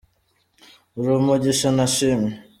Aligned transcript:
Uri 0.99 1.09
umugisha 1.19 1.67
nashimye 1.77 2.31